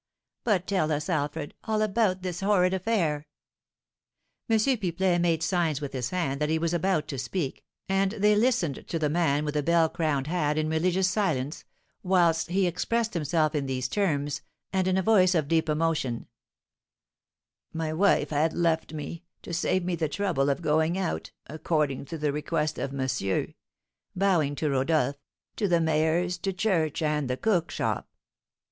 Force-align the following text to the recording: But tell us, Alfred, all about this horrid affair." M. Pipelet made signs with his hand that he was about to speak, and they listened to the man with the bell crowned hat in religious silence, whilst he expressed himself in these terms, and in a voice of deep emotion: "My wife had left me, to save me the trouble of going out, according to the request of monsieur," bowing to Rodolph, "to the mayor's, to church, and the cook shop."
But 0.43 0.65
tell 0.65 0.91
us, 0.91 1.09
Alfred, 1.09 1.53
all 1.65 1.83
about 1.83 2.23
this 2.23 2.39
horrid 2.41 2.73
affair." 2.73 3.27
M. 4.49 4.57
Pipelet 4.57 5.21
made 5.21 5.43
signs 5.43 5.79
with 5.79 5.93
his 5.93 6.09
hand 6.09 6.41
that 6.41 6.49
he 6.49 6.57
was 6.57 6.73
about 6.73 7.07
to 7.09 7.19
speak, 7.19 7.63
and 7.87 8.13
they 8.13 8.35
listened 8.35 8.85
to 8.87 8.97
the 8.97 9.11
man 9.11 9.45
with 9.45 9.53
the 9.53 9.61
bell 9.61 9.89
crowned 9.89 10.25
hat 10.25 10.57
in 10.57 10.69
religious 10.71 11.07
silence, 11.07 11.65
whilst 12.01 12.49
he 12.49 12.65
expressed 12.65 13.13
himself 13.13 13.53
in 13.53 13.67
these 13.67 13.87
terms, 13.87 14.41
and 14.73 14.87
in 14.87 14.97
a 14.97 15.03
voice 15.03 15.35
of 15.35 15.47
deep 15.47 15.69
emotion: 15.69 16.25
"My 17.71 17.93
wife 17.93 18.31
had 18.31 18.53
left 18.53 18.93
me, 18.93 19.23
to 19.43 19.53
save 19.53 19.85
me 19.85 19.93
the 19.93 20.09
trouble 20.09 20.49
of 20.49 20.63
going 20.63 20.97
out, 20.97 21.29
according 21.45 22.05
to 22.05 22.17
the 22.17 22.33
request 22.33 22.79
of 22.79 22.91
monsieur," 22.91 23.53
bowing 24.15 24.55
to 24.55 24.69
Rodolph, 24.71 25.17
"to 25.57 25.67
the 25.67 25.79
mayor's, 25.79 26.39
to 26.39 26.51
church, 26.51 27.03
and 27.03 27.29
the 27.29 27.37
cook 27.37 27.69
shop." 27.69 28.09